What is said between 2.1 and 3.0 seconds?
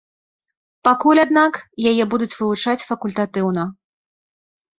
будуць вывучаць